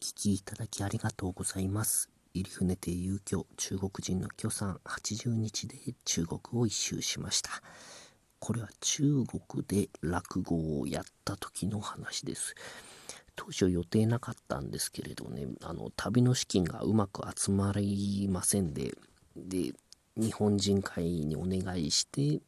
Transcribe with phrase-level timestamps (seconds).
[0.00, 2.08] 聞きいただきありがとうございます。
[2.32, 7.50] 入船亭遊居中国人の許さん80日で中国を一周しました。
[8.38, 12.54] これは中国で落語をやった時の話です。
[13.34, 18.94] 当初予定なかったんですけれどね、あの、旅の資金がうまく集まりませんで、
[19.36, 19.72] で、
[20.16, 22.40] 日本人会にお願いして、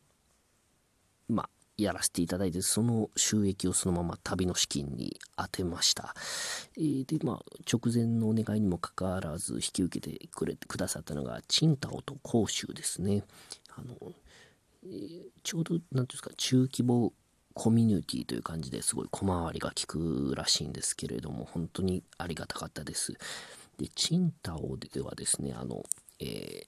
[1.83, 6.15] やらせていただいて、その収益をそのまま旅の資金に充てました。
[6.77, 13.25] えー、で、まあ、直前のお願いにもかかわらず引き受けてくれくださったのが、チンタオと広州ですね。
[13.77, 14.13] あの、
[14.85, 17.13] えー、ちょうど、なんていうんですか、中規模
[17.55, 23.13] コミュニティという感じですごい小回りが利くらしいんですけれども、本当にありがたかったです。
[23.77, 25.83] で、チンタオではですね、あの、
[26.21, 26.67] えー、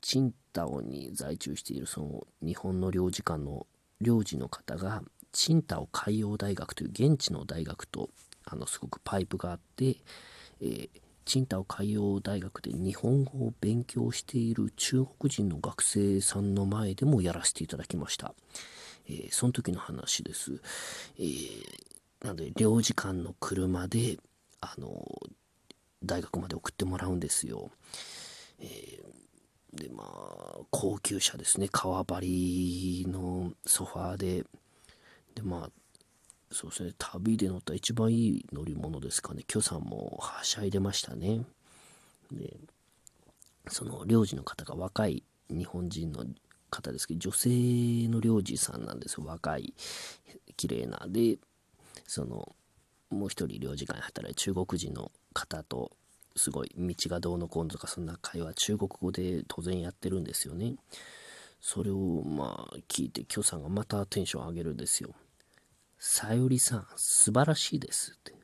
[0.00, 3.66] チンタオに在中しているその日本の領事館の
[4.04, 8.10] 領事の方がチンタオ海洋大学という現地の大学と
[8.44, 9.96] あのすごくパイプがあって、
[10.60, 10.88] えー、
[11.24, 18.34] チンタオ海洋大学で日本語を勉強している中国人の学生さんの前でもやらせていただきました。
[19.08, 20.60] えー、その時の話です。
[21.18, 21.64] えー、
[22.22, 24.18] なので、領事館の車で、
[24.60, 25.06] あの、
[26.02, 27.70] 大学まで送ってもらうんですよ。
[28.60, 29.04] えー、
[29.74, 31.68] で、まあ、高級車ですね。
[31.70, 34.44] 革張りのソファーで、
[35.34, 35.70] で、まあ、
[36.52, 39.42] そうですね、旅で乗った一番いい乗り物ですかね。
[39.46, 41.44] 許さんもはしゃいでましたね。
[42.30, 42.56] で、
[43.68, 46.24] その領事の方が若い日本人の
[46.70, 49.26] 方ですけど、女性の領事さんなんですよ。
[49.26, 49.74] 若い、
[50.56, 51.04] 綺麗な。
[51.08, 51.38] で、
[52.06, 52.54] その、
[53.10, 55.90] もう一人領事館に働いて中国人の方と、
[56.36, 60.76] すごい道がどうのこうのとかそんな会話中国語で当然やってるんですよね。
[61.60, 65.14] それをまあ聞いて、許さんがまたテンション上げるんですよ。
[65.98, 68.34] さゆりさん、素晴らしいですって。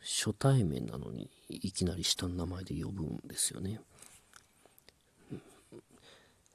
[0.00, 3.80] 初対面なのにいきなり下の名前で呼ぶんですよね。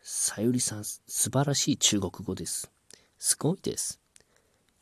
[0.02, 2.72] さゆりさん、素晴らしい中国語です。
[3.20, 4.00] すごいです。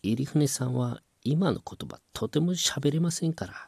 [0.04, 3.68] 入船さんは今の言葉とても喋れませんから。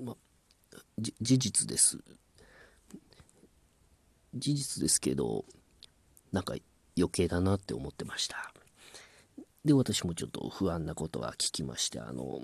[0.00, 0.16] ま、
[0.98, 1.98] 事実です。
[4.34, 5.44] 事実ですけど、
[6.32, 6.54] なんか
[6.96, 8.52] 余計だなって思ってました。
[9.64, 12.42] で、私もちょっと不安なことは聞きまして、あの、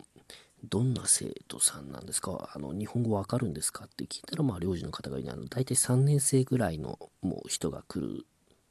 [0.65, 2.51] どんな生徒さんなんですか？
[2.55, 8.27] あの、日本語わかるんですかって聞いたら、まあ、領事の方がいないの、大体3年生ぐらいのもう人が来る。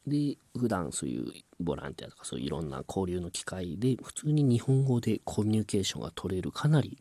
[0.05, 6.99] で、普段そういうボランティアとかそういういろんな交流の機会で、普通に日本語でコミュニケーションが取れる、かなり、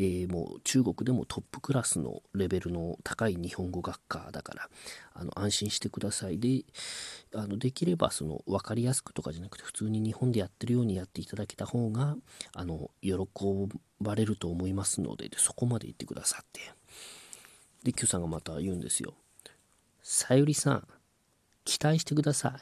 [0.00, 4.68] えー、もう中国でもトップクラスのレベルの高い日本語学科だから、
[5.12, 6.38] あの、安心してください。
[6.38, 6.62] で、
[7.34, 12.16] あの、できれば、その、分かりやすくとかじゃなくて、普通に日本でやってるようにやっていただけた方が、
[12.54, 13.16] あの、喜
[14.00, 16.60] ばれると思いますので、でそこまで言ってくださって。
[17.82, 19.14] で、Q さんがまた言うんですよ。
[20.00, 20.88] さゆりさん、
[21.64, 22.54] 期待してくださ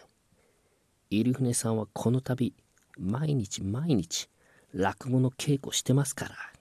[1.10, 1.20] い。
[1.20, 2.54] 入船さんはこの度、
[2.98, 4.30] 毎日毎日、
[4.72, 6.55] 落語の稽古してますから。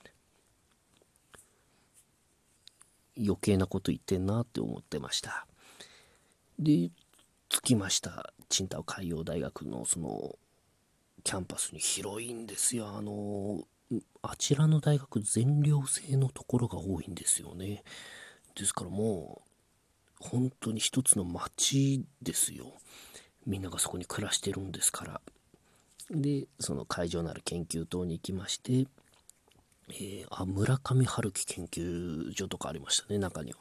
[3.17, 5.47] 余計なこと言ってんなって思ってました。
[6.59, 6.89] で、
[7.49, 8.33] 着きました。
[8.49, 10.35] チンタオ海洋大学のその、
[11.23, 12.87] キャンパスに広いんですよ。
[12.89, 13.63] あの、
[14.21, 17.83] あちらの大学全寮制のところが多いんですよね。
[18.55, 19.49] ですからもう、
[20.19, 22.73] 本当に一つの町ですよ。
[23.45, 25.21] みんながそこに暮らしてるんですから。
[26.09, 28.87] で、その会場のある研究棟に行きまして、
[29.89, 33.59] えー、あ、村上春樹研究所とかありましたね、中には。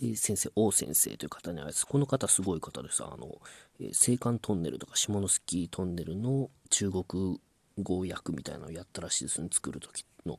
[0.00, 1.86] で、先生、王先生という方に会います。
[1.86, 3.02] この方すごい方です。
[3.04, 3.40] あの、
[3.80, 7.40] えー、青函トンネルとか下関トンネルの中国
[7.78, 10.38] 語訳みたいなのをやったらしいですね、作る時の。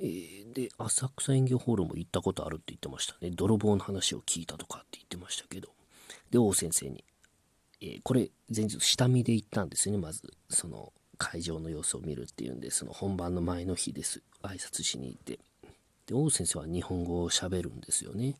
[0.00, 3.30] えー、で、浅草園芸ホールも行ったことあるって言ってましたね。
[3.30, 5.68] 泥棒の話を聞いたとかって言ってましたけど。
[6.30, 7.04] で、王先生に、
[7.80, 10.32] えー、これ、前日下見で行ったんですよね、まず。
[10.48, 14.22] その、会場の様子を見るっていうんで、その本番の前の日です。
[14.42, 15.38] 挨拶しに行って。
[16.06, 18.36] で、王先生は日本語を喋るんですよね。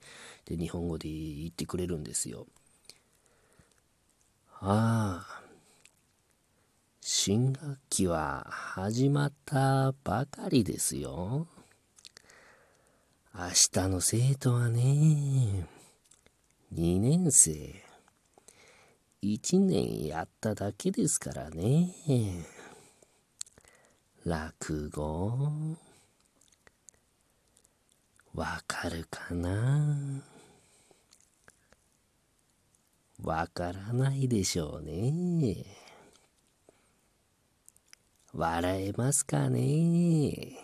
[0.46, 2.46] で、日本語で言ってくれるんですよ。
[4.62, 5.42] ああ、
[7.02, 11.46] 新学期は始まったばかりですよ。
[13.34, 15.68] 明日の生徒はね、
[16.74, 17.74] 2年生。
[19.22, 21.94] 1年やっただけですからね。
[24.26, 25.76] 落語？
[28.34, 30.22] わかるかな？
[33.22, 35.64] わからないでしょうね。
[38.34, 40.58] 笑えますかね？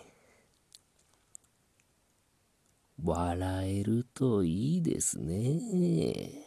[3.03, 6.46] 笑えるといいですね。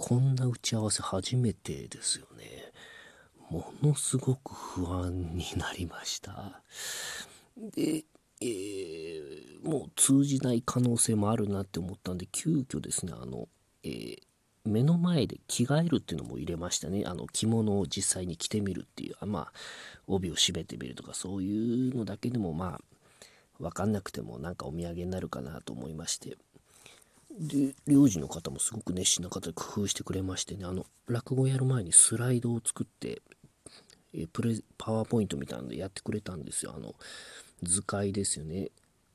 [0.00, 2.72] こんな打ち合わせ初めてですよね。
[3.50, 6.62] ものすごく不安になりました。
[7.76, 8.04] で、
[8.40, 13.46] えー、もう通じない可能性もあるなって思ったんで、急遽ですね、あの、
[13.84, 14.18] えー、
[14.64, 17.04] 目の前で着替えるっていうのも入れましたね。
[17.04, 19.52] あの、着物を実際に着てみるっていう、まあ、
[20.06, 26.38] 帯を締めてみるとか、そういうのだけでも、まあ、わかんなくてもなんかお土産になるかなと思いまして。
[27.38, 33.22] で、領事の方もすごく熱心な方で工夫してくれましてね、あの、落語やる前にスライドを作って、
[34.12, 36.74] えプレパワーポイントみたいなのでやってくれたんですよ。
[36.76, 36.94] あの、
[37.62, 38.70] 図解ですよね。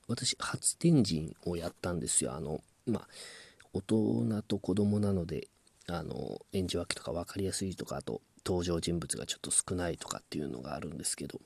[0.08, 2.34] 私、初天神をやったんですよ。
[2.34, 3.08] あの、まあ、
[3.74, 5.50] 大人と子供なので、
[5.88, 11.42] あの、演じ分けとか分かりやすいとか、あと、登場人物がちょっと少ないとかっていうのがあるんですけど、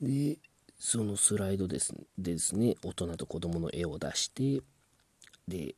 [0.00, 0.38] で、
[0.78, 4.62] そのスライドですですね、大人と子供の絵を出して、
[5.48, 5.74] で、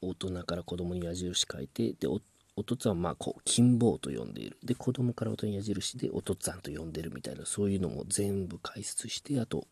[0.00, 2.08] 大人から子供に矢印書いて、で、
[2.54, 4.58] おとつはまあこう金棒と呼んでいる。
[4.62, 9.66] で子供から大人に矢印でおとっつぁんと呼んでるみたいなそういうのも全部解説してあと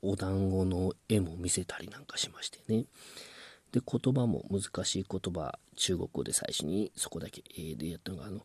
[0.00, 2.86] お団子の絵も見せたりなんかしましてね。
[3.72, 8.40] で言葉も難しい言葉中国語で最初にそこだけ絵でやったのがあの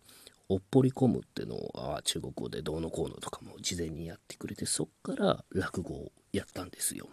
[0.49, 7.07] おっぽり込むってのは中国語でどうのこうのとかも事前にやってくれてそっから落語をやったんですよ。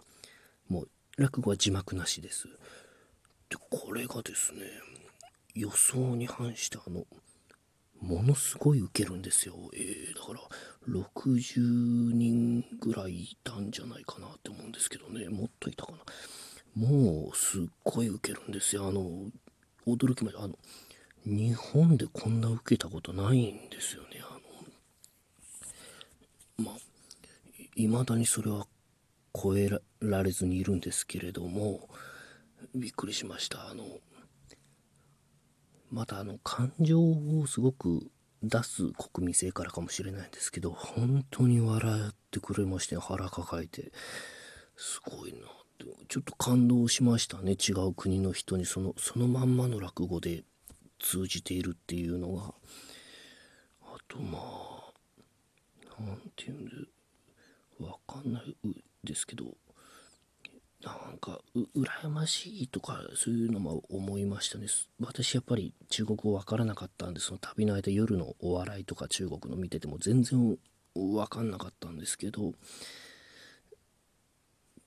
[0.67, 0.89] もう
[1.19, 2.47] 落語は字幕なしです。
[3.49, 4.61] でこれがですね
[5.53, 7.05] 予想に反してあの
[7.99, 10.39] ものすごい受けるんですよ、えー、だから
[10.87, 15.27] 60人ぐらいいたんじゃないかなって思うんですけどね。
[15.27, 15.97] もっといたかな。
[16.75, 18.87] もうすっごい受けるんですよ。
[18.87, 19.03] あの
[19.85, 20.43] 驚きました。
[20.43, 20.55] あの
[21.25, 24.21] 日本でこんな受けたことないんですよね。
[24.21, 24.39] あ
[26.61, 26.75] のまあ
[27.75, 28.65] いまだにそれは
[29.33, 31.89] 超えらられずにいるんですけれども
[32.75, 33.69] びっくりしました。
[33.69, 33.83] あの
[35.91, 38.11] またあの感情をすごく
[38.43, 43.91] 出す国民性からかもしれないんですけど本当に笑ってくれまして腹抱えて。
[44.81, 45.41] すごいなっ
[45.77, 45.85] て。
[46.07, 47.53] ちょっと感動しましたね。
[47.53, 50.43] 違う国の人にそのそのまんまの落語で
[50.99, 52.53] 通じているっていうのが。
[53.81, 54.93] あとまあ
[55.99, 56.71] 何て言うんで
[57.79, 58.55] わかんない
[59.03, 59.57] ですけど
[60.83, 61.41] なんか
[61.75, 64.67] 羨ましいとかそういうのも思いましたね。
[65.01, 70.57] 私やっぱり中国語わからなかったんでその旅の間夜のお笑いとか中国の見てても全然
[70.95, 72.53] わかんなかったんですけど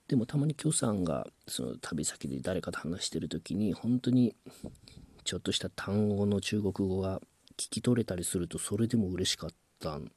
[0.09, 4.35] でもたまに許さんがその旅先で誰かと話してる時に本当に
[5.25, 7.21] ちょっとした単語の中国語が
[7.57, 10.11] 聞き取れたりするとそれでも嬉しかったん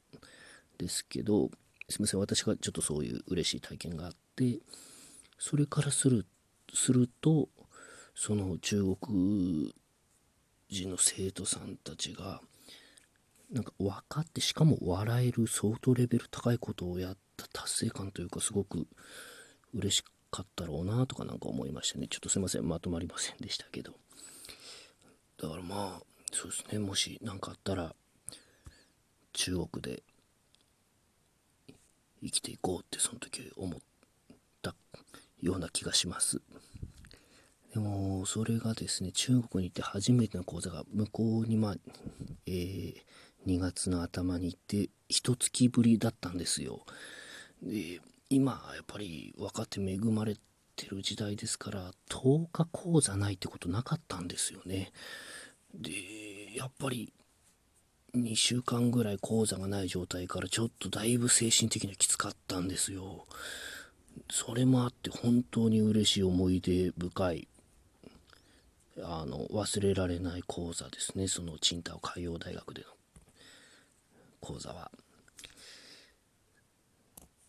[0.78, 1.50] ですけど
[1.88, 4.58] すいません私がちょっとそういう嬉しい体験があって
[5.38, 6.26] それからする
[6.72, 7.48] すると
[8.14, 9.74] その中国
[10.68, 12.40] 人の生徒さんたちが
[13.50, 18.86] なんか分かってしかも笑える相当レベル高いことをやった達成感というかすごく
[19.74, 22.08] 嬉しかったろうなとかなんか思いましたね。
[22.08, 22.68] ちょっとすいません。
[22.68, 23.92] まとまりませんでしたけど。
[25.40, 26.78] だからまあそうですね。
[26.78, 27.94] もし何かあったら
[29.32, 30.02] 中国で
[32.22, 33.95] 生きていこうってその時思った
[35.40, 36.40] ような気がします。
[37.72, 41.74] でも、それがですね、中国に行って初めての講座が、向こうに、まあ、
[42.46, 42.94] えー、
[43.46, 46.86] 2月の頭に行って、一月ぶりだったんですよ。
[47.62, 48.00] で、
[48.30, 50.36] 今、やっぱり若手恵まれ
[50.74, 54.90] てる時代ですから、10日講座ないってことなかったんですよね。
[55.74, 57.12] で、やっぱり、
[58.14, 63.26] 2週間ぐらい講座がない状態からちょっとだいぶ精神的にはきつかったんですよ。
[64.30, 67.48] それもあって本当に嬉しい思い出深い
[69.02, 71.28] あの忘れられない講座ですね。
[71.28, 72.88] その青島海洋大学での。
[74.40, 74.90] 講座は。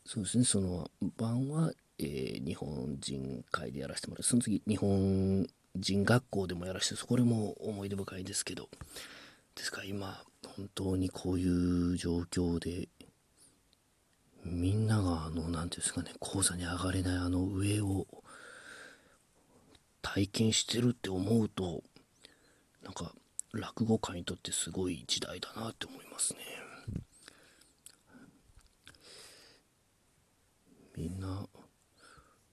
[0.06, 0.44] そうですね。
[0.44, 8.70] その晩は、えー、日本人会でやらせてもらってその次日本人学校でもやらせてそれも思い出深いですけど。
[9.56, 10.24] ですから今
[10.56, 12.90] 本当にこういう状況で
[14.50, 18.08] みんながあの何て言うんですかね講座に上がれないあの上を
[20.02, 21.84] 体験してるって思うと
[22.84, 23.12] なんか
[23.54, 26.40] 落語界にとってすごい時代だなって思いますね。
[30.96, 31.46] みんな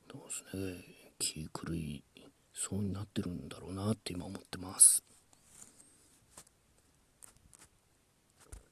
[0.09, 0.85] どうですね。
[1.19, 2.05] 気狂い
[2.53, 5.03] そうになってるんだろうなって今思ってます。